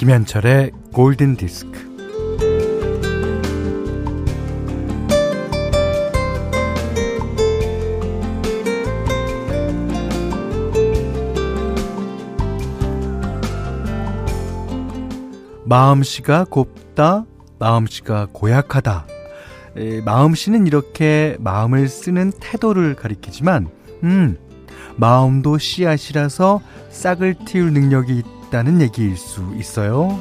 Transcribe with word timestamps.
김현철의 0.00 0.70
골든 0.94 1.36
디스크. 1.36 1.78
마음씨가 15.66 16.46
곱다, 16.48 17.26
마음씨가 17.58 18.28
고약하다. 18.32 19.06
에, 19.76 20.00
마음씨는 20.00 20.66
이렇게 20.66 21.36
마음을 21.40 21.88
쓰는 21.88 22.32
태도를 22.40 22.94
가리키지만, 22.94 23.68
음, 24.04 24.38
마음도 24.96 25.58
씨앗이라서 25.58 26.62
싹을 26.88 27.34
틔울 27.46 27.74
능력이 27.74 28.22
있다는 28.50 28.80
얘기일 28.82 29.16
수 29.16 29.42
있어요. 29.56 30.18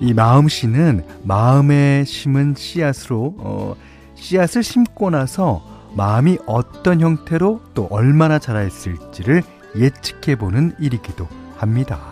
이 0.00 0.12
마음씨는 0.12 1.06
마음에 1.22 2.04
심은 2.04 2.54
씨앗으로 2.56 3.36
어, 3.38 3.76
씨앗을 4.16 4.64
심고 4.64 5.10
나서 5.10 5.62
마음이 5.94 6.38
어떤 6.46 7.00
형태로 7.00 7.60
또 7.74 7.86
얼마나 7.90 8.38
자라 8.38 8.64
있을지를 8.64 9.42
예측해 9.76 10.36
보는 10.36 10.74
일이기도 10.80 11.28
합니다. 11.56 12.11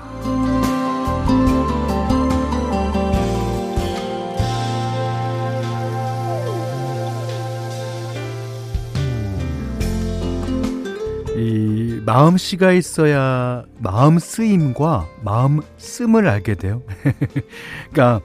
이 11.40 12.02
마음 12.04 12.36
씨가 12.36 12.72
있어야 12.72 13.64
마음 13.78 14.18
쓰임과 14.18 15.06
마음 15.24 15.60
씀을 15.78 16.28
알게 16.28 16.54
돼요. 16.54 16.82
그러니까 17.90 18.20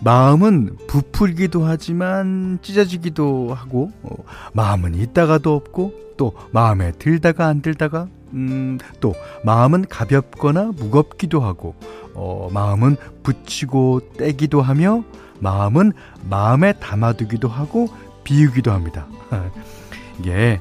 마음은 0.00 0.76
부풀기도 0.88 1.64
하지만 1.64 2.58
찢어지기도 2.60 3.54
하고 3.54 3.92
어, 4.02 4.24
마음은 4.54 4.96
있다가도 4.96 5.54
없고 5.54 5.92
또 6.16 6.32
마음에 6.50 6.90
들다가 6.90 7.46
안 7.46 7.62
들다가 7.62 8.08
음, 8.32 8.78
또 8.98 9.14
마음은 9.44 9.86
가볍거나 9.88 10.72
무겁기도 10.76 11.40
하고 11.40 11.76
어, 12.14 12.48
마음은 12.52 12.96
붙이고 13.22 14.14
떼기도 14.18 14.62
하며 14.62 15.04
마음은 15.38 15.92
마음에 16.28 16.72
담아두기도 16.72 17.46
하고 17.48 17.86
비우기도 18.24 18.72
합니다. 18.72 19.06
이게 20.18 20.60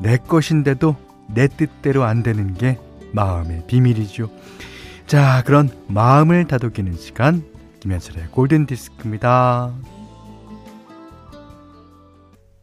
내 0.00 0.16
것인데도 0.16 0.96
내 1.34 1.48
뜻대로 1.48 2.04
안 2.04 2.22
되는 2.22 2.54
게 2.54 2.78
마음의 3.12 3.64
비밀이죠. 3.66 4.30
자, 5.06 5.42
그런 5.44 5.68
마음을 5.88 6.46
다독이는 6.46 6.94
시간 6.96 7.44
김현철의 7.80 8.28
골든 8.30 8.66
디스크입니다. 8.66 9.74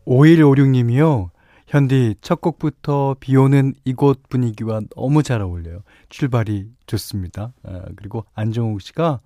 5156님이요. 0.05 1.29
현디 1.67 2.15
첫 2.21 2.41
곡부터 2.41 3.15
비 3.19 3.37
오는 3.37 3.73
이곳 3.85 4.27
분위기와 4.27 4.81
너무 4.95 5.23
잘 5.23 5.41
어울려요. 5.41 5.83
출발이 6.09 6.67
좋습니다. 6.85 7.53
아, 7.63 7.83
그리고 7.95 8.25
안정욱 8.33 8.81
씨가 8.81 9.21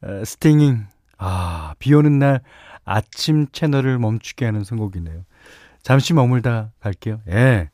아, 0.00 0.24
스팅잉 0.24 0.86
아, 1.18 1.74
비 1.78 1.94
오는 1.94 2.18
날 2.18 2.40
아침 2.84 3.46
채널을 3.52 3.98
멈추게 3.98 4.46
하는 4.46 4.64
선곡이네요. 4.64 5.24
잠시 5.82 6.12
머물다 6.12 6.72
갈게요. 6.80 7.20
예. 7.28 7.70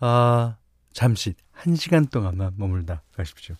아, 0.00 0.56
잠시 0.92 1.34
한 1.52 1.74
시간 1.74 2.06
동안만 2.06 2.52
머물다 2.56 3.02
가십시오. 3.16 3.56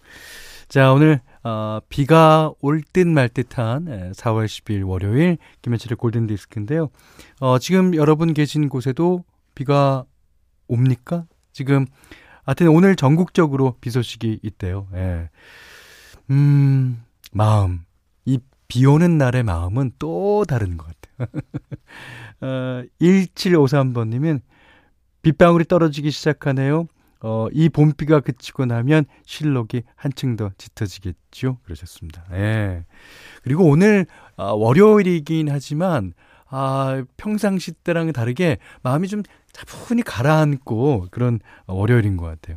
자, 0.69 0.93
오늘 0.93 1.21
어, 1.43 1.81
비가 1.89 2.53
올 2.61 2.83
듯 2.93 3.07
말 3.07 3.29
듯한 3.29 4.13
4월 4.13 4.47
10일 4.47 4.87
월요일 4.87 5.39
김현철의 5.63 5.97
골든 5.97 6.27
디스크인데요. 6.27 6.91
어, 7.41 7.59
지금 7.59 7.95
여러분 7.95 8.35
계신 8.35 8.69
곳에도 8.69 9.25
비가 9.55 10.05
옵니까? 10.69 11.27
지금 11.53 11.87
하여튼 12.45 12.69
오늘 12.69 12.97
전국적으로 12.97 13.77
비 13.81 13.91
소식이 13.91 14.41
있대요. 14.43 14.87
예. 14.95 15.29
음, 16.31 17.03
마음. 17.33 17.85
이 18.27 18.39
비 18.69 18.85
오는 18.85 19.17
날의 19.17 19.45
마음은 19.45 19.93
또 19.99 20.45
다른 20.47 20.77
것 20.77 20.87
같아요. 21.17 21.43
어, 22.43 22.85
1753번님은 23.01 24.43
빗방울이 25.29 25.67
떨어지기 25.67 26.11
시작하네요. 26.11 26.87
어, 27.21 27.49
이 27.53 27.69
봄비가 27.69 28.21
그치고 28.21 28.65
나면 28.65 29.05
실록이 29.27 29.83
한층 29.95 30.37
더 30.37 30.51
짙어지겠죠. 30.57 31.59
그러셨습니다. 31.65 32.25
예. 32.33 32.87
그리고 33.43 33.65
오늘 33.65 34.07
어, 34.37 34.55
월요일이긴 34.55 35.51
하지만 35.51 36.15
아, 36.49 37.05
평상시 37.19 37.73
때랑 37.73 38.11
다르게 38.13 38.57
마음이 38.83 39.09
좀 39.09 39.23
차분히 39.53 40.03
가라앉고 40.03 41.09
그런 41.11 41.41
월요일인 41.67 42.17
것 42.17 42.25
같아요. 42.25 42.57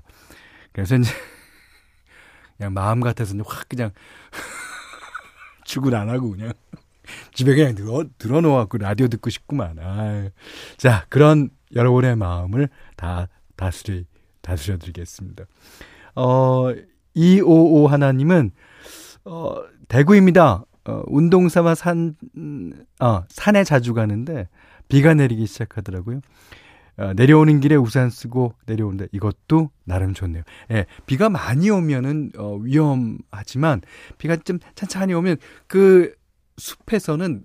그래서 0.72 0.96
이제 0.96 1.12
그냥 2.56 2.74
마음 2.74 3.02
같아서 3.02 3.36
확 3.46 3.68
그냥 3.68 3.92
출근 5.66 5.94
안 5.94 6.08
하고 6.08 6.32
그냥 6.32 6.54
집에 7.34 7.56
그냥 7.56 7.76
들어, 7.76 8.06
들어놓아갖고 8.18 8.78
라디오 8.78 9.08
듣고 9.08 9.30
싶구만. 9.30 9.80
아유. 9.80 10.30
자, 10.78 11.06
그런 11.10 11.50
여러분의 11.76 12.16
마음을 12.16 12.70
다 12.96 13.28
다스리, 13.56 14.06
다스려 14.42 14.78
드리겠습니다. 14.78 15.46
어, 16.16 16.74
255 17.14 17.88
하나님은, 17.88 18.52
어, 19.26 19.56
대구입니다. 19.88 20.66
어, 20.86 21.04
운동 21.08 21.48
삼아 21.48 21.76
산, 21.76 22.16
어, 23.00 23.24
산에 23.30 23.64
자주 23.64 23.94
가는데 23.94 24.48
비가 24.88 25.14
내리기 25.14 25.46
시작하더라고요. 25.46 26.22
어, 26.98 27.14
내려오는 27.16 27.60
길에 27.60 27.76
우산 27.76 28.10
쓰고 28.10 28.54
내려오는데 28.66 29.08
이것도 29.12 29.70
나름 29.86 30.14
좋네요. 30.14 30.44
예, 30.72 30.86
비가 31.06 31.30
많이 31.30 31.70
오면은 31.70 32.32
어, 32.38 32.56
위험하지만 32.56 33.82
비가 34.18 34.36
좀 34.36 34.60
찬찬히 34.76 35.14
오면 35.14 35.38
그 35.68 36.14
숲에서는 36.58 37.44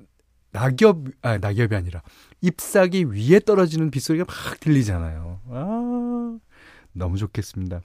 낙엽 0.53 1.05
아 1.22 1.39
낙엽이 1.39 1.75
아니라 1.75 2.03
잎사귀 2.41 3.05
위에 3.05 3.41
떨어지는 3.41 3.91
빗소리가 3.91 4.25
막 4.27 4.61
들리잖아요. 4.61 5.41
아 5.50 6.39
너무 6.93 7.19
좋겠습니다. 7.19 7.81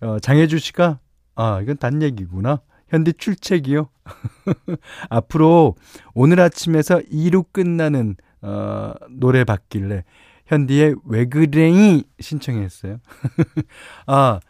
어, 0.00 0.18
장혜주 0.20 0.58
씨가 0.58 1.00
아 1.34 1.60
이건 1.60 1.76
딴 1.76 2.02
얘기구나. 2.02 2.60
현대 2.88 3.12
출첵이요. 3.12 3.90
앞으로 5.10 5.76
오늘 6.14 6.40
아침에서 6.40 7.00
2로 7.00 7.44
끝나는 7.52 8.16
어, 8.40 8.94
노래 9.10 9.44
받길래 9.44 10.04
현디의 10.46 10.96
왜 11.04 11.26
그래이 11.26 12.04
신청했어요. 12.18 12.98
아, 14.06 14.40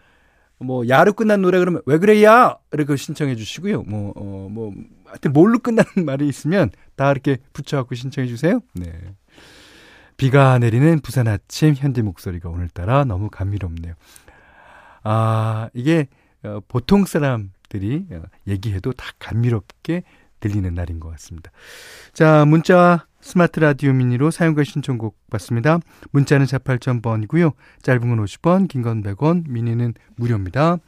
뭐 0.58 0.88
야로 0.88 1.12
끝난 1.12 1.42
노래 1.42 1.58
그러면 1.58 1.82
왜 1.86 1.98
그래야 1.98 2.56
이렇게 2.72 2.96
신청해 2.96 3.34
주시고요. 3.36 3.82
뭐 3.82 4.12
어, 4.16 4.48
뭐 4.50 4.72
하여튼 5.08 5.32
뭘로 5.32 5.58
끝나는 5.58 5.90
말이 6.04 6.28
있으면 6.28 6.70
다 6.96 7.10
이렇게 7.10 7.38
붙여 7.52 7.76
갖고 7.78 7.94
신청해 7.94 8.28
주세요. 8.28 8.60
네. 8.74 8.92
비가 10.16 10.58
내리는 10.58 10.98
부산 11.00 11.28
아침 11.28 11.74
현디 11.74 12.02
목소리가 12.02 12.48
오늘따라 12.48 13.04
너무 13.04 13.30
감미롭네요. 13.30 13.94
아, 15.04 15.68
이게 15.74 16.08
어, 16.42 16.60
보통 16.68 17.04
사람 17.04 17.52
들이 17.68 18.04
어, 18.10 18.22
얘기해도 18.46 18.92
다 18.92 19.06
감미롭게 19.18 20.02
들리는 20.40 20.72
날인 20.74 21.00
것 21.00 21.10
같습니다. 21.12 21.50
자, 22.12 22.44
문자 22.46 23.06
스마트 23.20 23.58
라디오 23.60 23.92
미니로 23.92 24.30
사용과 24.30 24.64
신청곡 24.64 25.16
받습니다. 25.30 25.80
문자는 26.12 26.46
48,000번이고요. 26.46 27.52
짧은 27.82 28.00
건 28.00 28.24
50원, 28.24 28.68
긴 28.68 28.82
건 28.82 29.02
100원, 29.02 29.48
미니는 29.48 29.94
무료입니다. 30.16 30.78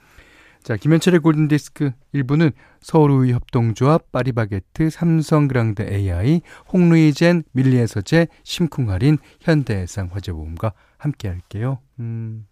자, 0.62 0.76
김현철의 0.76 1.20
골든디스크 1.20 1.92
1부는 2.14 2.52
서울우유협동조합, 2.80 4.12
파리바게트, 4.12 4.90
삼성그랑드 4.90 5.82
AI, 5.90 6.42
홍루이젠, 6.72 7.44
밀리에서제, 7.52 8.28
심쿵할인, 8.44 9.18
현대해상 9.40 10.10
화재보험과 10.12 10.72
함께 10.98 11.28
할게요. 11.28 11.78
음. 11.98 12.46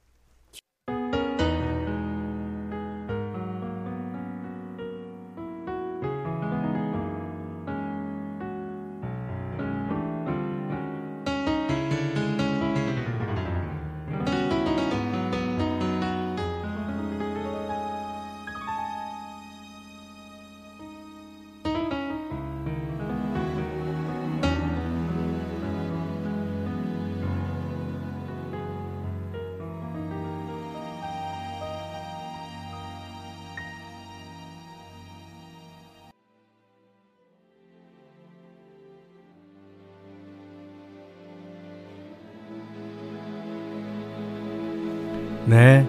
네. 45.49 45.89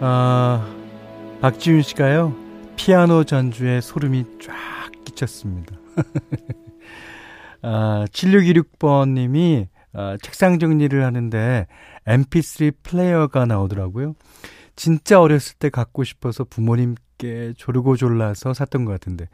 아, 0.00 0.66
박지윤 1.42 1.82
씨가요, 1.82 2.34
피아노 2.76 3.24
전주에 3.24 3.82
소름이 3.82 4.24
쫙 4.40 4.54
끼쳤습니다. 5.04 5.76
아, 7.60 8.06
7626번님이 8.10 9.68
아, 9.92 10.16
책상 10.22 10.58
정리를 10.58 11.04
하는데 11.04 11.66
mp3 12.06 12.76
플레이어가 12.82 13.44
나오더라고요. 13.44 14.14
진짜 14.74 15.20
어렸을 15.20 15.56
때 15.58 15.68
갖고 15.68 16.02
싶어서 16.02 16.44
부모님께 16.44 17.52
조르고 17.58 17.96
졸라서 17.96 18.54
샀던 18.54 18.86
것 18.86 18.92
같은데 18.92 19.28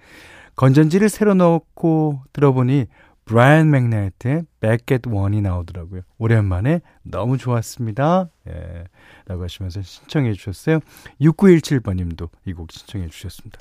건전지를 0.57 1.09
새로 1.09 1.35
넣고 1.35 2.23
들어보니 2.33 2.87
브라이언 3.25 3.71
맥나이트의 3.71 4.45
Back 4.61 4.95
at 4.95 5.09
One이 5.09 5.41
나오더라고요. 5.43 6.03
오랜만에 6.19 6.81
너무 7.03 7.39
좋았습니다. 7.39 8.29
예, 8.49 8.85
라고 9.27 9.45
하시면서 9.45 9.81
신청해 9.83 10.33
주셨어요. 10.35 10.81
6917번님도 11.21 12.29
이 12.47 12.53
곡 12.53 12.73
신청해 12.73 13.09
주셨습니다. 13.09 13.59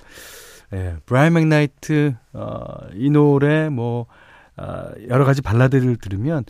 예, 0.74 0.96
브라이언 1.06 1.34
맥나이트, 1.34 2.16
어, 2.34 2.64
이 2.94 3.10
노래, 3.10 3.70
뭐, 3.70 4.08
어, 4.58 4.86
여러 5.10 5.26
가지 5.26 5.42
발라드를 5.42 5.98
들으면, 5.98 6.44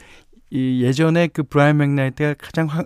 이 0.49 0.83
예전에 0.83 1.27
그 1.27 1.43
브라이언 1.43 1.77
맥나이트가 1.77 2.35
가장 2.35 2.67
화, 2.67 2.83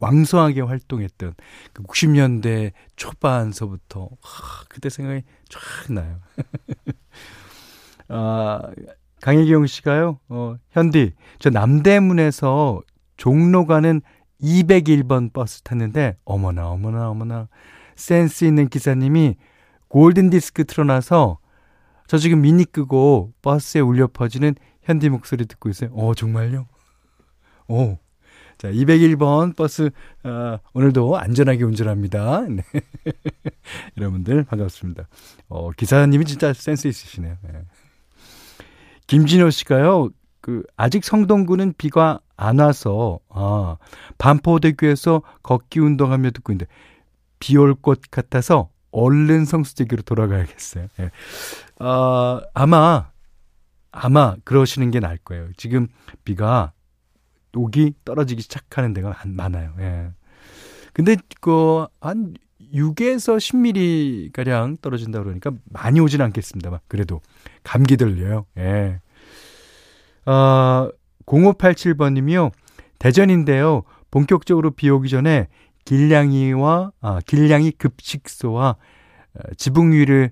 왕성하게 0.00 0.60
활동했던 0.62 1.34
그 1.72 1.82
60년대 1.84 2.72
초반서부터, 2.96 4.10
하, 4.20 4.64
그때 4.68 4.90
생각이 4.90 5.22
쫙 5.48 5.92
나요. 5.92 6.20
아, 8.08 8.60
강혜경 9.24 9.66
씨가요, 9.66 10.18
어, 10.28 10.56
현디, 10.72 11.14
저 11.38 11.48
남대문에서 11.48 12.82
종로 13.16 13.64
가는 13.64 14.02
201번 14.42 15.32
버스 15.32 15.62
탔는데, 15.62 16.18
어머나, 16.26 16.68
어머나, 16.68 17.08
어머나, 17.08 17.48
센스 17.96 18.44
있는 18.44 18.68
기사님이 18.68 19.36
골든 19.88 20.28
디스크 20.28 20.66
틀어놔서, 20.66 21.38
저 22.06 22.18
지금 22.18 22.42
미니 22.42 22.66
끄고 22.66 23.32
버스에 23.40 23.80
울려 23.80 24.08
퍼지는 24.08 24.56
현디 24.82 25.08
목소리 25.08 25.46
듣고 25.46 25.70
있어요. 25.70 25.88
어, 25.94 26.14
정말요? 26.14 26.66
오. 27.68 27.96
자, 28.58 28.68
201번 28.70 29.56
버스, 29.56 29.88
어, 30.22 30.58
오늘도 30.74 31.16
안전하게 31.16 31.64
운전합니다. 31.64 32.42
네. 32.42 32.62
여러분들 33.96 34.44
반갑습니다. 34.44 35.08
어, 35.48 35.70
기사님이 35.70 36.26
진짜 36.26 36.52
센스 36.52 36.88
있으시네요. 36.88 37.38
네. 37.40 37.62
김진호 39.06 39.50
씨가요, 39.50 40.10
그, 40.40 40.62
아직 40.76 41.04
성동구는 41.04 41.74
비가 41.78 42.20
안 42.36 42.58
와서, 42.58 43.20
아, 43.28 43.76
반포대교에서 44.18 45.22
걷기 45.42 45.80
운동하며 45.80 46.30
듣고 46.32 46.52
있는데, 46.52 46.70
비 47.38 47.56
올 47.56 47.74
것 47.74 48.00
같아서 48.10 48.70
얼른 48.90 49.44
성수대교로 49.44 50.02
돌아가야겠어요. 50.02 50.86
예. 51.00 51.10
아, 51.78 52.40
아마, 52.54 53.10
아마 53.90 54.36
그러시는 54.44 54.90
게 54.90 55.00
나을 55.00 55.18
거예요. 55.18 55.48
지금 55.56 55.88
비가 56.24 56.72
녹이 57.52 57.94
떨어지기 58.04 58.42
시작하는 58.42 58.92
데가 58.94 59.16
많아요. 59.26 59.74
예. 59.80 60.10
근데 60.92 61.16
그, 61.40 61.86
한 62.00 62.34
6에서 62.72 63.36
10mm 63.36 64.32
가량 64.32 64.76
떨어진다 64.80 65.22
그러니까 65.22 65.52
많이 65.70 66.00
오진 66.00 66.20
않겠습니다만 66.20 66.80
그래도 66.88 67.20
감기 67.62 67.96
들려요. 67.96 68.46
예. 68.58 69.00
어, 70.26 70.90
0587번 71.26 72.12
님이요. 72.14 72.50
대전인데요. 72.98 73.82
본격적으로 74.10 74.70
비 74.70 74.88
오기 74.90 75.08
전에 75.08 75.48
길냥이와 75.84 76.92
아, 77.00 77.20
길냥이 77.26 77.72
급식소와 77.72 78.76
어, 79.34 79.54
지붕 79.56 79.92
위를 79.92 80.30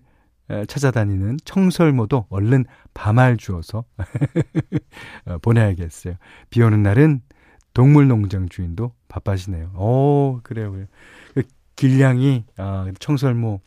어, 0.49 0.65
찾아다니는 0.67 1.39
청설모도 1.45 2.27
얼른 2.31 2.65
밤알 2.95 3.37
주어서 3.37 3.85
어, 5.27 5.39
보내야겠어요. 5.39 6.15
비 6.51 6.63
오는 6.63 6.83
날은 6.83 7.23
동물농장 7.75 8.49
주인도 8.49 8.93
바빠지네요. 9.09 9.73
오, 9.77 10.41
그래요, 10.43 10.73
그래요. 10.73 10.87
길냥이, 11.83 12.45
아, 12.59 12.87
청설모, 13.01 13.61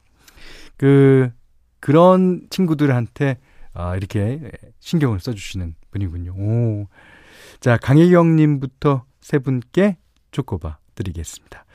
그, 0.77 1.29
그런 1.81 2.47
친구들한테, 2.49 3.39
아, 3.73 3.97
이렇게 3.97 4.39
신경을 4.79 5.19
써주시는 5.19 5.75
분이군요. 5.91 6.31
오. 6.31 6.87
자, 7.59 7.75
강혜경님부터 7.75 9.03
세 9.19 9.37
분께 9.39 9.97
초코바 10.31 10.77
드리겠습니다. 10.95 11.65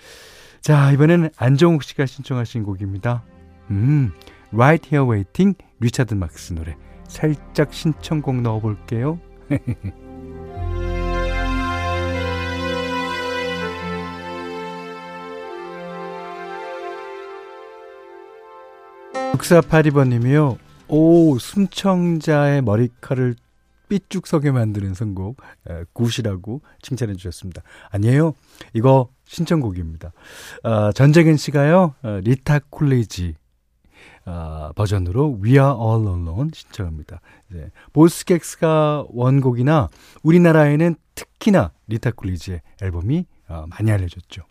자, 0.62 0.90
이번에는 0.92 1.28
안정욱 1.36 1.82
씨가 1.82 2.06
신청하신 2.06 2.62
곡입니다. 2.62 3.22
음, 3.70 4.12
Right 4.50 4.88
Here 4.90 5.06
Waiting, 5.10 5.58
리차드 5.80 6.14
막스 6.14 6.54
노래. 6.54 6.74
살짝 7.06 7.74
신청곡 7.74 8.40
넣어볼게요. 8.40 9.20
육사파리번님이요. 19.34 20.58
오, 20.88 21.38
숨청자의 21.38 22.62
머리카락을 22.62 23.36
삐죽서게 23.88 24.50
만드는 24.50 24.94
선곡, 24.94 25.40
에, 25.68 25.84
good이라고 25.92 26.62
칭찬해 26.82 27.14
주셨습니다. 27.14 27.62
아니에요. 27.90 28.34
이거 28.72 29.08
신청곡입니다. 29.24 30.12
어, 30.62 30.92
전재근 30.92 31.36
씨가요, 31.36 31.94
어, 32.02 32.20
리타 32.22 32.60
콜리지, 32.70 33.34
어, 34.26 34.70
버전으로 34.74 35.38
We're 35.42 35.74
All 35.74 36.06
Alone 36.06 36.50
신청합니다. 36.54 37.20
네. 37.48 37.70
보즈 37.92 38.26
스캑스가 38.26 39.06
원곡이나 39.08 39.88
우리나라에는 40.22 40.94
특히나 41.14 41.72
리타 41.88 42.12
콜리지의 42.12 42.62
앨범이 42.82 43.26
어, 43.48 43.64
많이 43.68 43.90
알려졌죠. 43.90 44.42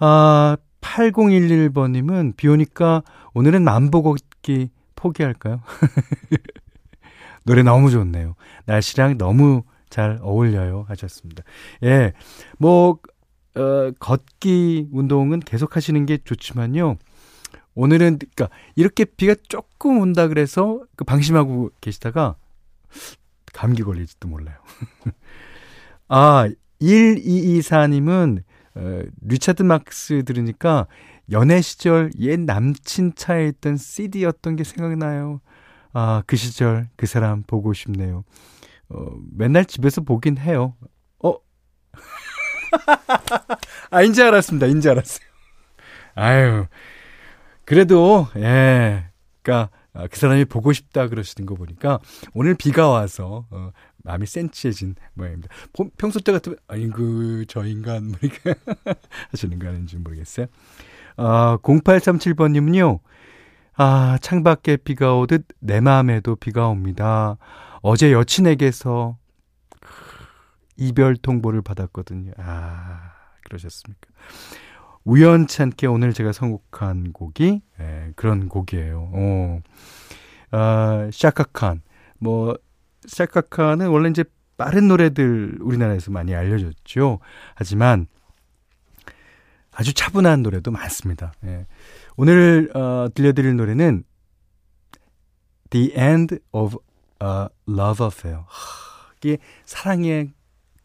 아, 0.00 0.56
8011번님은 0.80 2.36
비 2.36 2.48
오니까 2.48 3.02
오늘은 3.34 3.64
만보 3.64 4.02
걷기 4.02 4.70
포기할까요? 4.96 5.62
노래 7.44 7.62
너무 7.62 7.90
좋네요. 7.90 8.34
날씨랑 8.66 9.18
너무 9.18 9.62
잘 9.88 10.18
어울려요. 10.22 10.84
하셨습니다. 10.88 11.42
예. 11.82 12.12
뭐, 12.58 12.98
어, 13.56 13.90
걷기 13.98 14.88
운동은 14.92 15.40
계속 15.40 15.76
하시는 15.76 16.06
게 16.06 16.18
좋지만요. 16.18 16.96
오늘은, 17.74 18.18
그니까, 18.18 18.48
이렇게 18.76 19.04
비가 19.04 19.34
조금 19.48 19.98
온다 19.98 20.28
그래서 20.28 20.82
그 20.96 21.04
방심하고 21.04 21.70
계시다가 21.80 22.36
감기 23.52 23.82
걸릴지도 23.82 24.28
몰라요. 24.28 24.56
아, 26.08 26.48
1224님은 26.80 28.42
어, 28.74 29.02
리차드 29.22 29.62
막스 29.62 30.24
들으니까 30.24 30.86
연애 31.30 31.60
시절 31.60 32.10
옛 32.18 32.38
남친 32.40 33.14
차에 33.14 33.48
있던 33.48 33.76
CD였던 33.76 34.56
게 34.56 34.64
생각나요. 34.64 35.40
아, 35.92 36.22
그 36.26 36.36
시절 36.36 36.88
그 36.96 37.06
사람 37.06 37.42
보고 37.42 37.72
싶네요. 37.72 38.24
어, 38.88 39.06
맨날 39.32 39.64
집에서 39.64 40.00
보긴 40.00 40.38
해요. 40.38 40.74
어? 41.22 41.34
아, 43.90 44.02
인제 44.02 44.22
알았습니다. 44.22 44.66
인제 44.66 44.90
알았어요. 44.90 45.26
아유. 46.14 46.66
그래도, 47.64 48.26
예. 48.36 49.10
그니까, 49.42 49.70
아, 49.92 50.06
그 50.08 50.18
사람이 50.18 50.44
보고 50.46 50.72
싶다 50.72 51.08
그러시는 51.08 51.46
거 51.46 51.54
보니까 51.54 51.98
오늘 52.34 52.54
비가 52.54 52.88
와서 52.88 53.46
어, 53.50 53.72
마음이 54.04 54.26
센치해진 54.26 54.96
모양입니다. 55.14 55.48
평소 55.96 56.20
때 56.20 56.32
같으면 56.32 56.58
아이고 56.68 57.44
저 57.46 57.64
인간 57.64 58.08
뭐 58.08 58.18
이렇게 58.22 58.54
하시는 59.30 59.58
거 59.58 59.68
아닌지 59.68 59.96
모르겠어요. 59.98 60.46
아, 61.16 61.58
0837번님은요. 61.62 63.00
아, 63.76 64.18
창밖에 64.20 64.76
비가 64.78 65.16
오듯 65.16 65.46
내 65.60 65.80
마음에도 65.80 66.36
비가 66.36 66.68
옵니다. 66.68 67.36
어제 67.82 68.12
여친에게서 68.12 69.16
이별 70.76 71.16
통보를 71.16 71.62
받았거든요. 71.62 72.32
아, 72.38 73.12
그러셨습니까? 73.44 74.10
우연찮게 75.04 75.86
오늘 75.86 76.12
제가 76.12 76.32
선곡한 76.32 77.12
곡이 77.12 77.62
예, 77.80 78.12
그런 78.16 78.48
곡이에요. 78.48 79.10
어. 79.12 79.60
아, 80.50 81.08
샤카칸. 81.12 81.82
뭐 82.18 82.56
샤카칸은 83.06 83.88
원래 83.88 84.10
이제 84.10 84.24
빠른 84.56 84.88
노래들 84.88 85.58
우리나라에서 85.60 86.10
많이 86.10 86.34
알려졌죠. 86.34 87.20
하지만 87.54 88.06
아주 89.72 89.94
차분한 89.94 90.42
노래도 90.42 90.70
많습니다. 90.70 91.32
예. 91.44 91.66
오늘 92.16 92.70
어, 92.76 93.08
들려드릴 93.14 93.56
노래는 93.56 94.04
The 95.70 95.92
End 95.96 96.38
of 96.52 96.76
a 97.22 97.46
Love 97.68 98.04
Affair. 98.04 98.42
하, 98.46 99.12
이게 99.16 99.38
사랑의 99.64 100.32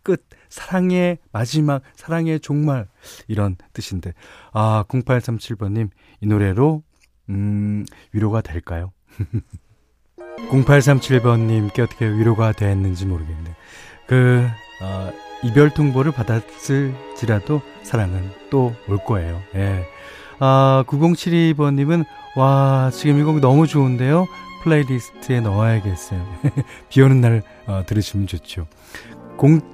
끝, 0.03 0.25
사랑의 0.49 1.17
마지막, 1.31 1.81
사랑의 1.95 2.39
종말 2.39 2.87
이런 3.27 3.57
뜻인데 3.73 4.13
아 4.53 4.85
0837번님 4.87 5.89
이 6.21 6.27
노래로 6.27 6.83
음 7.29 7.85
위로가 8.13 8.41
될까요? 8.41 8.93
0837번님께 10.49 11.79
어떻게 11.79 12.05
위로가 12.07 12.51
됐는지 12.51 13.05
모르겠네. 13.05 13.55
그 14.07 14.47
어, 14.81 15.11
이별 15.43 15.69
통보를 15.69 16.11
받았을지라도 16.11 17.61
사랑은 17.83 18.31
또 18.49 18.73
올 18.87 18.97
거예요. 19.03 19.41
예. 19.55 19.85
아 20.39 20.83
9072번님은 20.87 22.05
와 22.35 22.91
지금 22.93 23.19
이 23.19 23.23
곡 23.23 23.39
너무 23.39 23.67
좋은데요. 23.67 24.27
playlist에 24.63 25.39
넣어야겠어요. 25.41 26.25
비 26.89 27.01
오는 27.01 27.21
날 27.21 27.41
어, 27.67 27.83
들으시면 27.85 28.27
좋죠. 28.27 28.67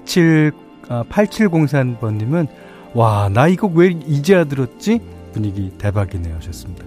07 0.06 0.51
아, 0.89 1.03
8703번님은 1.10 2.48
와 2.94 3.30
나 3.30 3.48
이거 3.48 3.68
왜 3.74 3.88
이제야 4.06 4.44
들었지? 4.44 5.00
분위기 5.31 5.71
대박이네요 5.77 6.35
하셨습니다. 6.35 6.85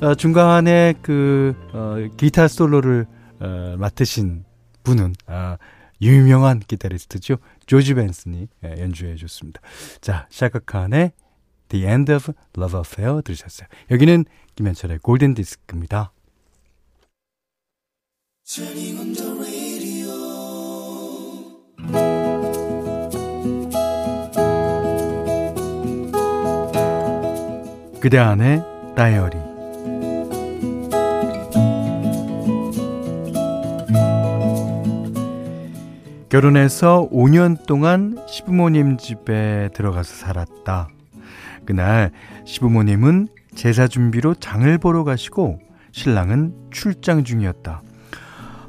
어, 0.00 0.14
중간에 0.14 0.94
그 1.02 1.54
어, 1.72 1.96
기타 2.16 2.48
솔로를 2.48 3.06
어, 3.40 3.76
맡으신 3.78 4.44
분은 4.82 5.14
아, 5.26 5.56
유명한 6.00 6.60
기타리스트죠. 6.60 7.36
조지 7.66 7.94
벤슨이 7.94 8.48
예, 8.64 8.80
연주해 8.80 9.16
줬습니다. 9.16 9.60
자, 10.00 10.26
샤카칸의 10.30 11.12
The 11.68 11.86
End 11.86 12.12
of 12.12 12.32
Love 12.56 12.78
Affair 12.78 13.22
들으셨어요. 13.22 13.68
여기는 13.90 14.24
김현철의 14.56 14.98
골든 14.98 15.34
디스크입니다. 15.34 16.12
그대 28.00 28.16
안의 28.16 28.64
다이어리 28.96 29.36
결혼해서 36.30 37.08
5년 37.12 37.66
동안 37.66 38.16
시부모님 38.26 38.96
집에 38.96 39.68
들어가서 39.74 40.14
살았다. 40.14 40.88
그날 41.66 42.12
시부모님은 42.44 43.28
제사 43.54 43.86
준비로 43.86 44.34
장을 44.36 44.78
보러 44.78 45.04
가시고 45.04 45.58
신랑은 45.92 46.54
출장 46.70 47.24
중이었다. 47.24 47.82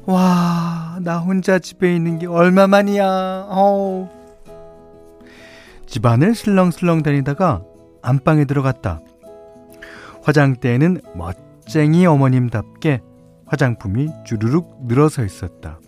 와, 0.06 0.98
나 1.02 1.18
혼자 1.20 1.60
집에 1.60 1.94
있는 1.94 2.18
게 2.18 2.26
얼마만이야. 2.26 3.46
어우. 3.48 4.08
집안을 5.86 6.34
슬렁슬렁 6.34 7.04
다니다가 7.04 7.62
안방에 8.02 8.44
들어갔다. 8.44 9.00
화장대에는 10.22 11.00
멋쟁이 11.14 12.06
어머님답게 12.06 13.00
화장품이 13.46 14.08
주르륵 14.24 14.86
늘어서 14.86 15.24
있었다. 15.24 15.78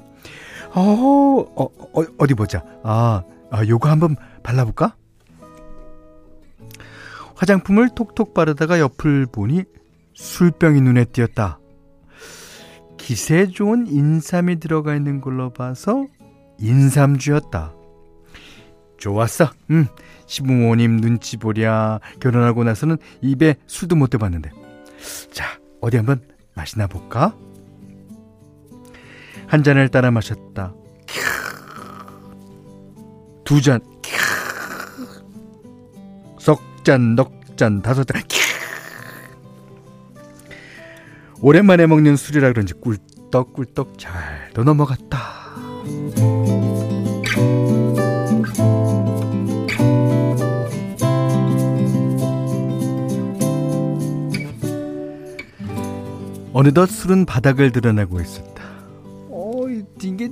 어, 0.74 0.80
어, 0.80 1.64
어 1.92 2.04
어 2.18 2.26
디 2.26 2.34
보자. 2.34 2.62
아, 2.82 3.22
아, 3.50 3.64
요거 3.66 3.88
한번 3.88 4.16
발라볼까? 4.42 4.96
화장품을 7.36 7.90
톡톡 7.94 8.34
바르다가 8.34 8.78
옆을 8.80 9.26
보니 9.26 9.64
술병이 10.14 10.80
눈에 10.80 11.04
띄었다. 11.04 11.58
기세 12.96 13.46
좋은 13.48 13.86
인삼이 13.86 14.60
들어가 14.60 14.94
있는 14.94 15.20
걸로 15.20 15.50
봐서 15.52 16.06
인삼주였다. 16.58 17.74
좋았어. 19.04 19.50
응. 19.70 19.86
시부모님 20.24 20.98
눈치 20.98 21.36
보랴. 21.36 22.00
결혼하고 22.20 22.64
나서는 22.64 22.96
입에 23.20 23.56
술도 23.66 23.96
못 23.96 24.08
대봤는데. 24.08 24.50
자, 25.30 25.58
어디 25.82 25.98
한번 25.98 26.22
마시나 26.54 26.86
볼까? 26.86 27.36
한 29.46 29.62
잔을 29.62 29.90
따라 29.90 30.10
마셨다. 30.10 30.72
두 33.44 33.60
잔. 33.60 33.80
석 36.38 36.62
잔, 36.82 37.14
넉 37.14 37.58
잔, 37.58 37.82
다섯 37.82 38.04
잔. 38.04 38.22
오랜만에 41.42 41.86
먹는 41.86 42.16
술이라 42.16 42.52
그런지 42.52 42.72
꿀떡꿀떡 42.72 43.98
잘도 43.98 44.64
넘어갔다. 44.64 45.43
어느덧 56.54 56.86
술은 56.88 57.26
바닥을 57.26 57.72
드러내고 57.72 58.20
있었다. 58.20 58.62
어, 59.28 59.52
이게 60.00 60.30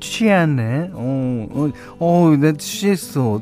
취하네. 0.00 0.90
어, 0.94 1.48
어, 1.52 1.70
어, 1.98 2.36
내 2.36 2.54
취했어. 2.54 3.38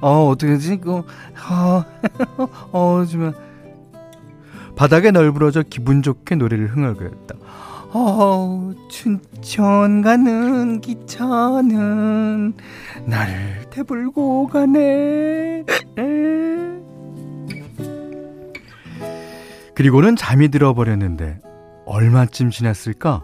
어, 0.00 0.28
어떡하지? 0.28 0.78
그, 0.78 0.96
어, 0.98 1.04
어, 2.72 3.04
정말. 3.08 3.32
바닥에 4.74 5.12
널브러져 5.12 5.62
기분 5.70 6.02
좋게 6.02 6.34
노래를 6.34 6.74
흥얼거렸다. 6.74 7.36
어, 7.92 8.72
춘천 8.88 10.02
가는 10.02 10.80
기차는 10.80 12.54
나를 13.06 13.64
태불고 13.70 14.48
가네. 14.48 15.64
그리고는 19.80 20.14
잠이 20.14 20.50
들어버렸는데 20.50 21.38
얼마쯤 21.86 22.50
지났을까? 22.50 23.22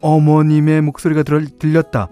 어머님의 0.00 0.80
목소리가 0.80 1.24
들, 1.24 1.46
들렸다. 1.58 2.08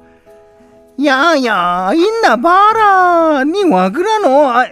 야야 1.03 1.93
있나 1.95 2.37
봐라. 2.37 3.45
니와 3.45 3.89
그러노. 3.89 4.51
아, 4.51 4.67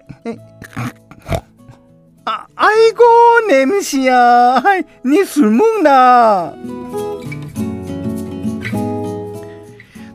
아, 2.27 2.47
아이고 2.57 3.05
냄새야. 3.49 4.63
니 5.07 5.25
술 5.25 5.51
먹나? 5.51 6.53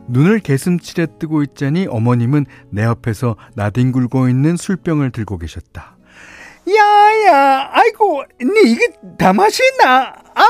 눈을 0.06 0.38
개슴치레 0.38 1.06
뜨고 1.18 1.42
있자니 1.42 1.88
어머님은 1.90 2.46
내 2.70 2.84
옆에서 2.84 3.34
나뒹굴고 3.56 4.28
있는 4.28 4.56
술병을 4.56 5.10
들고 5.10 5.38
계셨다 5.38 5.96
야야, 6.68 7.70
아이고, 7.72 8.22
니 8.40 8.70
이게 8.70 8.86
다 9.18 9.32
마시나? 9.32 10.14
아우, 10.34 10.46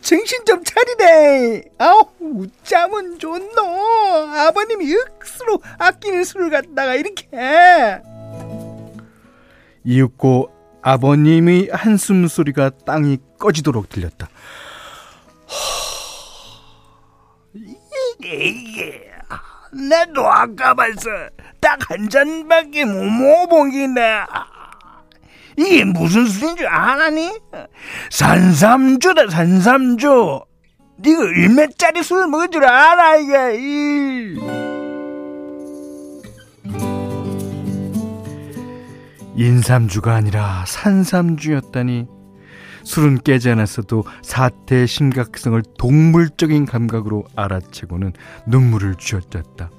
정신 0.00 0.44
좀 0.44 0.62
차리래. 0.64 1.62
아우, 1.78 2.02
잠은 2.64 3.18
좋노. 3.18 3.62
아버님이 4.34 4.92
억수로 4.94 5.60
아끼는 5.78 6.24
술을 6.24 6.50
갖다가 6.50 6.94
이렇게. 6.96 7.28
이윽고 9.84 10.52
아버님의 10.82 11.68
한숨 11.72 12.26
소리가 12.26 12.70
땅이 12.84 13.18
꺼지도록 13.38 13.88
들렸다. 13.88 14.28
이게, 17.54 18.34
이게. 18.46 19.12
나도 19.72 20.28
아까 20.28 20.74
봤어. 20.74 21.08
딱한 21.60 22.08
잔밖에 22.10 22.84
못 22.84 23.04
먹어본 23.04 23.70
게네. 23.70 24.24
이게 25.66 25.84
무슨 25.84 26.26
술인 26.26 26.56
줄 26.56 26.66
아나니? 26.66 27.30
산삼주다 28.10 29.30
산삼주 29.30 30.40
니가 31.00 31.20
얼마짜리 31.20 32.02
술 32.02 32.26
먹은 32.28 32.50
줄 32.50 32.64
알아 32.64 33.16
이게 33.16 33.56
이. 33.58 34.72
인삼주가 39.34 40.14
아니라 40.14 40.64
산삼주였다니 40.66 42.06
술은 42.84 43.22
깨지 43.22 43.48
않았어도 43.50 44.04
사태의 44.22 44.86
심각성을 44.86 45.62
동물적인 45.78 46.66
감각으로 46.66 47.24
알아채고는 47.36 48.12
눈물을 48.46 48.96
쥐어짰다 48.96 49.70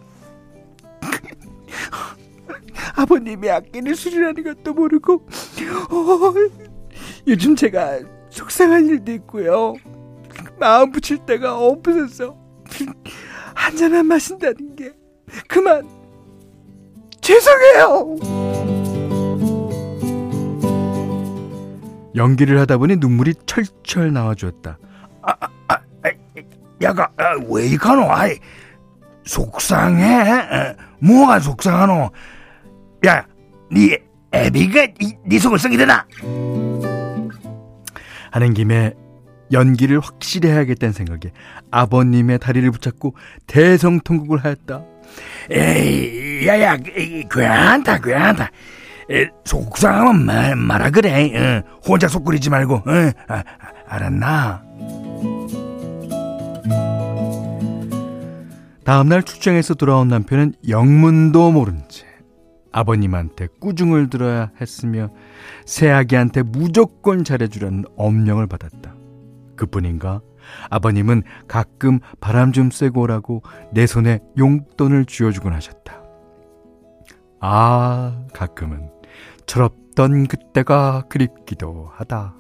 아버님이 2.95 3.49
아끼는 3.49 3.95
술이라는 3.95 4.43
것도 4.43 4.73
모르고 4.73 5.13
어, 5.13 6.33
요즘 7.27 7.55
제가 7.55 7.99
속상한 8.29 8.85
일도 8.87 9.11
있고요. 9.13 9.73
마음 10.59 10.91
붙일 10.91 11.19
때가 11.25 11.57
없어서 11.57 12.37
한 13.55 13.75
잔만 13.75 14.05
마신다는 14.07 14.75
게 14.75 14.91
그만 15.47 15.87
죄송해요. 17.21 18.17
연기를 22.15 22.59
하다 22.59 22.77
보니 22.77 22.97
눈물이 22.97 23.33
철철 23.45 24.13
나와주었다. 24.13 24.77
아, 25.23 25.35
아, 25.39 25.47
아, 25.67 25.77
야가 26.81 27.09
아, 27.17 27.23
왜 27.49 27.67
이가노? 27.67 28.11
아이, 28.11 28.37
속상해? 29.25 30.75
뭐가 30.99 31.39
속상하노? 31.39 32.11
야, 33.05 33.25
네 33.71 33.97
애비가 34.31 34.87
네 35.25 35.39
속을 35.39 35.59
썩이 35.59 35.77
되나? 35.77 36.05
하는 38.31 38.53
김에 38.53 38.93
연기를 39.51 39.99
확실히 39.99 40.49
해야겠다는 40.49 40.93
생각에 40.93 41.31
아버님의 41.69 42.39
다리를 42.39 42.69
붙잡고 42.71 43.15
대성통곡을 43.45 44.43
하였다. 44.43 44.83
에이, 45.51 46.47
야야, 46.47 46.77
괜찮다, 46.77 47.99
괜찮다. 47.99 48.49
속상하면 49.45 50.25
말, 50.25 50.55
말아 50.55 50.89
그래. 50.89 51.31
어, 51.35 51.63
혼자 51.85 52.07
속끓이지 52.07 52.49
말고. 52.49 52.75
어, 52.75 53.11
아, 53.27 53.43
알았나? 53.87 54.63
다음날 58.85 59.23
출장에서 59.23 59.75
돌아온 59.75 60.07
남편은 60.07 60.53
영문도 60.67 61.51
모른 61.51 61.83
채 61.89 62.05
아버님한테 62.73 63.47
꾸중을 63.61 64.09
들어야 64.09 64.51
했으며 64.59 65.09
새아기한테 65.65 66.43
무조건 66.43 67.23
잘해주라는 67.23 67.85
엄령을 67.95 68.47
받았다. 68.47 68.95
그뿐인가? 69.55 70.21
아버님은 70.69 71.23
가끔 71.47 71.99
바람 72.19 72.51
좀 72.51 72.69
쐬고 72.69 73.01
오라고 73.01 73.43
내 73.71 73.87
손에 73.87 74.19
용돈을 74.37 75.05
쥐어주곤 75.05 75.53
하셨다. 75.53 76.01
아, 77.39 78.25
가끔은 78.33 78.89
철없던 79.45 80.27
그때가 80.27 81.03
그립기도 81.09 81.89
하다. 81.93 82.35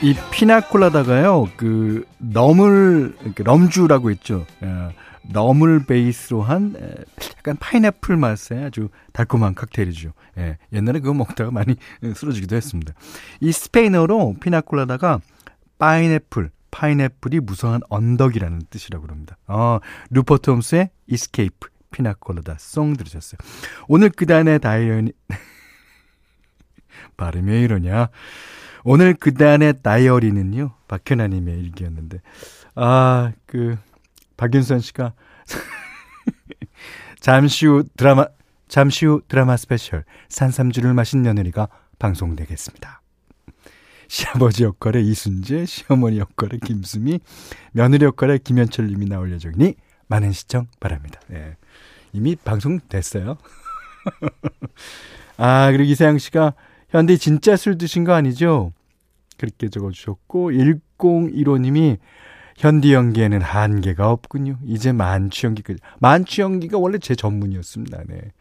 이 0.00 0.14
피나콜라다가요, 0.30 1.48
그, 1.56 2.04
너물, 2.18 3.16
럼주라고 3.36 4.10
있죠. 4.12 4.46
어, 4.60 4.90
너물 5.32 5.84
베이스로 5.84 6.42
한 6.42 6.76
약간 7.36 7.56
파인애플 7.56 8.16
맛의 8.16 8.64
아주 8.64 8.90
달콤한 9.12 9.54
칵테일이죠. 9.54 10.12
예, 10.38 10.56
옛날에 10.72 11.00
그거 11.00 11.14
먹다가 11.14 11.50
많이 11.50 11.76
쓰러지기도 12.14 12.54
했습니다. 12.54 12.94
이 13.40 13.50
스페인어로 13.50 14.36
피나콜라다가 14.40 15.20
파인애플, 15.78 16.50
파인애플이 16.70 17.40
무성한 17.40 17.80
언덕이라는 17.88 18.62
뜻이라고 18.70 19.04
그럽니다. 19.04 19.36
어, 19.48 19.80
루퍼트 20.10 20.50
홈스의 20.50 20.90
Escape, 21.08 21.68
Piña 21.90 22.16
Colada 22.16 22.56
Song 22.60 22.96
들으셨어요. 22.96 23.38
오늘 23.88 24.10
그단의 24.10 24.60
다이어리, 24.60 25.12
발음이 27.16 27.50
왜 27.50 27.62
이러냐. 27.62 28.10
오늘 28.84 29.14
그단의 29.14 29.82
다이어리는요, 29.82 30.72
박현아님의 30.88 31.58
일기였는데, 31.58 32.20
아, 32.74 33.32
그, 33.46 33.76
박윤선 34.36 34.80
씨가 34.80 35.12
잠시 37.20 37.66
후 37.66 37.84
드라마 37.96 38.26
잠시 38.68 39.06
후 39.06 39.20
드라마 39.26 39.56
스페셜 39.56 40.04
산삼주를 40.28 40.94
마신 40.94 41.22
며느리가 41.22 41.68
방송되겠습니다. 41.98 43.02
시아버지 44.06 44.64
역할의 44.64 45.06
이순재, 45.06 45.66
시어머니 45.66 46.18
역할의 46.18 46.60
김수미, 46.60 47.20
며느리 47.72 48.04
역할의 48.04 48.38
김현철 48.38 48.86
님이 48.86 49.06
나올 49.06 49.32
예정이니 49.32 49.74
많은 50.06 50.32
시청 50.32 50.66
바랍니다. 50.80 51.20
예. 51.32 51.56
이미 52.12 52.36
방송됐어요. 52.36 53.36
아, 55.36 55.70
그리고 55.70 55.84
이세영 55.84 56.18
씨가 56.18 56.54
현대 56.88 57.16
진짜 57.16 57.56
술 57.56 57.78
드신 57.78 58.04
거 58.04 58.12
아니죠? 58.12 58.72
그렇게 59.36 59.68
적어주셨고, 59.68 60.50
1015님이 60.50 61.98
현디 62.56 62.92
연기에는 62.92 63.40
한계가 63.40 64.10
없군요. 64.10 64.58
이제 64.64 64.92
만취 64.92 65.46
연기까지. 65.46 65.78
만취 66.00 66.40
연기가 66.40 66.76
원래 66.78 66.98
제 66.98 67.14
전문이었습니다. 67.14 68.02
네. 68.08 68.32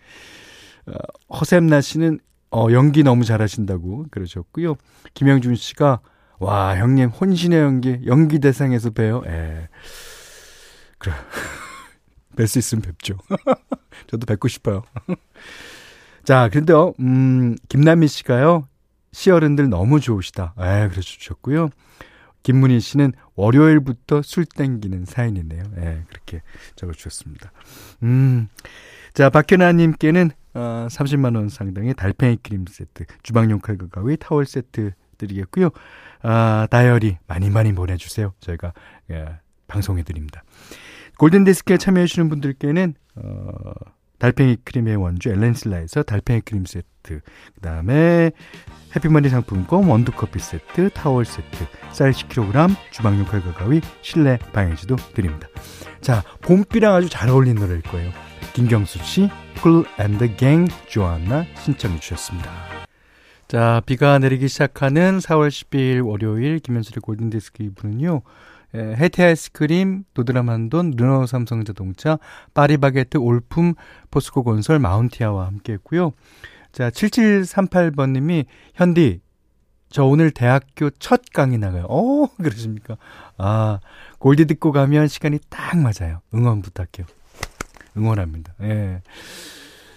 어, 0.88 0.94
허샘나 1.36 1.82
씨는 1.82 2.20
어, 2.50 2.68
연기 2.72 3.04
너무 3.04 3.26
잘하신다고 3.26 4.08
그러셨고요. 4.10 4.76
김영준 5.14 5.56
씨가 5.56 6.00
와 6.40 6.78
형님 6.78 7.10
혼신의 7.10 7.60
연기 7.60 8.00
연기 8.06 8.40
대상에서 8.40 8.90
봬요. 8.92 9.24
예. 9.28 9.70
그래 10.98 11.14
뵐 12.36 12.48
수 12.48 12.58
있으면 12.58 12.82
뵙죠. 12.82 13.18
저도 14.08 14.26
뵙고 14.26 14.48
싶어요. 14.48 14.84
자, 16.28 16.50
그런데요, 16.50 16.94
음, 17.00 17.56
김남미 17.70 18.10
씨가요, 18.10 18.68
시어른들 19.14 19.70
너무 19.70 20.02
좋으시다. 20.02 20.56
에, 20.60 20.90
그래 20.90 21.00
주셨고요. 21.00 21.70
김문희 22.44 22.82
씨는 22.82 23.14
월요일부터 23.36 24.22
술 24.24 24.44
땡기는 24.44 25.06
사연이네요. 25.06 25.64
예, 25.78 25.80
네, 25.80 26.04
그렇게 26.10 26.42
적어주셨습니다. 26.76 27.54
음. 28.04 28.50
자, 29.14 29.30
박현아님께는 29.30 30.32
어, 30.54 30.88
30만원 30.90 31.48
상당의 31.50 31.94
달팽이 31.94 32.40
크림 32.44 32.66
세트, 32.70 33.06
주방용 33.24 33.60
칼과 33.60 33.88
가위, 33.88 34.18
타월 34.18 34.46
세트 34.46 34.92
드리겠고요. 35.18 35.70
아, 36.24 36.68
다이어리 36.70 37.20
많이 37.26 37.50
많이 37.50 37.72
보내주세요. 37.72 38.34
저희가 38.42 38.74
예, 39.12 39.40
방송해드립니다. 39.68 40.44
골든디스크에 41.20 41.78
참여해주시는 41.78 42.28
분들께는 42.28 42.96
어, 43.16 43.72
달팽이 44.20 44.58
크림의 44.64 44.96
원주 44.96 45.30
엘렌슬라에서 45.30 46.04
달팽이 46.04 46.42
크림 46.42 46.66
세트, 46.66 46.86
그 47.04 47.62
다음에 47.62 48.32
해피머니 48.96 49.30
상품권 49.30 49.88
원두커피 49.88 50.40
세트, 50.40 50.90
타월 50.92 51.26
세트, 51.26 51.66
쌀 51.92 52.12
10kg, 52.12 52.76
주방용 52.92 53.26
칼과 53.26 53.54
가위, 53.54 53.82
실내 54.02 54.38
방향지도 54.54 54.96
드립니다. 55.14 55.48
자, 56.02 56.24
봄비랑 56.42 56.96
아주 56.96 57.10
잘 57.10 57.30
어울리는 57.30 57.62
노래일 57.62 57.82
거예요. 57.84 58.12
김경수 58.54 59.00
씨, 59.04 59.30
Cool 59.62 59.86
and 60.00 60.18
the 60.18 60.36
Gang, 60.36 60.74
조안나 60.88 61.46
신청해 61.64 62.00
주셨습니다. 62.00 62.52
자, 63.48 63.82
비가 63.86 64.20
내리기 64.20 64.48
시작하는 64.48 65.20
4월 65.20 65.50
12일 65.50 66.06
월요일 66.06 66.60
김현수의 66.60 67.02
골든디스크 67.02 67.64
이브는요. 67.64 68.22
해태 68.74 69.24
아이스크림, 69.24 70.04
도드라만돈, 70.14 70.94
르노 70.98 71.26
삼성자동차, 71.26 72.20
파리바게트, 72.54 73.18
올품, 73.18 73.74
포스코 74.12 74.44
건설, 74.44 74.80
마운티아와 74.80 75.46
함께 75.46 75.74
했고요. 75.74 76.12
자, 76.72 76.90
7738번님이, 76.90 78.46
현디, 78.76 79.22
저 79.90 80.04
오늘 80.04 80.32
대학교 80.32 80.90
첫 80.90 81.22
강의 81.34 81.58
나가요. 81.58 81.86
어, 81.90 82.28
그러십니까? 82.38 82.98
아, 83.38 83.80
골디 84.20 84.46
듣고 84.46 84.72
가면 84.72 85.08
시간이 85.08 85.40
딱 85.50 85.78
맞아요. 85.78 86.22
응원 86.34 86.62
부탁해요. 86.62 87.08
응원합니다. 87.96 88.54
예. 88.64 89.02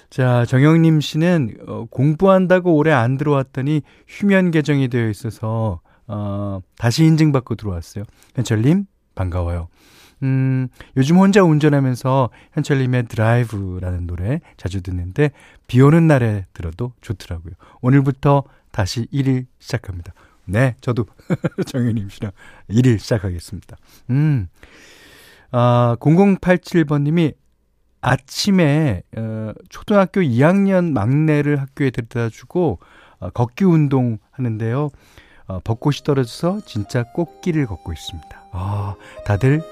자, 0.08 0.44
정영님 0.44 1.00
씨는 1.00 1.56
어, 1.66 1.86
공부한다고 1.90 2.74
올해 2.74 2.92
안 2.92 3.16
들어왔더니 3.16 3.82
휴면 4.08 4.50
계정이 4.50 4.88
되어 4.88 5.08
있어서 5.08 5.80
어, 6.12 6.60
다시 6.76 7.04
인증받고 7.04 7.54
들어왔어요. 7.54 8.04
현철님, 8.34 8.86
반가워요. 9.14 9.68
음, 10.22 10.68
요즘 10.96 11.16
혼자 11.16 11.42
운전하면서 11.42 12.30
현철님의 12.52 13.06
드라이브라는 13.06 14.06
노래 14.06 14.40
자주 14.56 14.82
듣는데 14.82 15.30
비 15.66 15.80
오는 15.80 16.06
날에 16.06 16.46
들어도 16.52 16.92
좋더라고요. 17.00 17.54
오늘부터 17.80 18.42
다시 18.72 19.06
1일 19.12 19.46
시작합니다. 19.60 20.12
네, 20.46 20.74
저도 20.80 21.06
정현님 21.66 22.08
씨랑 22.08 22.32
1일 22.68 22.98
시작하겠습니다. 22.98 23.76
음, 24.10 24.48
아, 25.52 25.96
0087번님이 26.00 27.34
아침에 28.00 29.02
어, 29.16 29.52
초등학교 29.68 30.20
2학년 30.20 30.92
막내를 30.92 31.60
학교에 31.60 31.90
데려다 31.90 32.28
주고 32.30 32.80
어, 33.20 33.30
걷기 33.30 33.64
운동 33.64 34.18
하는데요. 34.32 34.90
어, 35.50 35.60
벚꽃이 35.64 35.98
떨어져서 36.04 36.60
진짜 36.64 37.02
꽃길을 37.02 37.66
걷고 37.66 37.92
있습니다. 37.92 38.42
아, 38.52 38.94
다들 39.24 39.62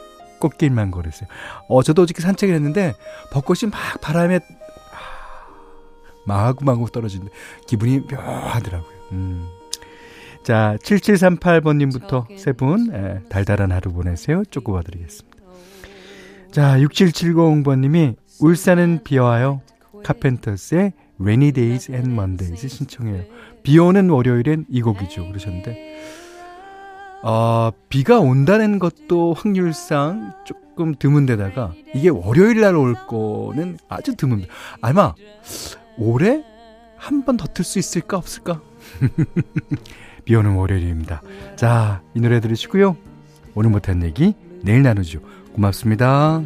꽃길만 0.40 0.90
걸으세요. 0.90 1.28
어, 1.68 1.84
저도 1.84 2.02
어저께 2.02 2.20
산책을 2.20 2.52
했는데 2.52 2.94
벚꽃이 3.30 3.70
막 3.70 4.00
바람에 4.00 4.40
마구마구 6.26 6.90
떨어지는데 6.90 7.32
기분이 7.68 8.00
묘하더라고요. 8.00 8.92
음. 9.12 9.48
자, 10.42 10.76
7738번님부터 10.82 12.38
세분 12.38 13.28
달달한 13.28 13.70
하루 13.70 13.92
보내세요. 13.92 14.42
쪼꼬봐 14.50 14.82
드리겠습니다. 14.82 15.38
자, 16.50 16.76
6770번님이 16.78 18.16
울산은 18.40 19.00
비와요. 19.04 19.62
카펜터스의 20.04 20.92
Rainy 21.20 21.52
Days 21.52 21.90
and 21.92 22.10
Mondays 22.12 22.68
신청해요. 22.68 23.24
비 23.62 23.78
오는 23.78 24.08
월요일엔 24.08 24.66
이 24.70 24.80
곡이죠. 24.82 25.26
그러셨는데, 25.28 25.98
어, 27.22 27.70
비가 27.88 28.20
온다는 28.20 28.78
것도 28.78 29.34
확률상 29.34 30.32
조금 30.44 30.94
드문데다가 30.94 31.72
이게 31.94 32.08
월요일 32.08 32.60
날 32.60 32.76
올 32.76 32.94
거는 33.06 33.78
아주 33.88 34.14
드문. 34.14 34.44
아마 34.80 35.14
올해 35.98 36.42
한 36.96 37.24
번 37.24 37.36
더 37.36 37.46
틀 37.52 37.64
수 37.64 37.78
있을까 37.78 38.16
없을까? 38.16 38.60
비 40.24 40.34
오는 40.34 40.54
월요일입니다. 40.54 41.22
자, 41.56 42.02
이 42.14 42.20
노래 42.20 42.40
들으시고요. 42.40 42.96
오늘 43.54 43.70
못한 43.70 44.02
얘기 44.04 44.34
내일 44.62 44.82
나누죠. 44.82 45.20
고맙습니다. 45.54 46.42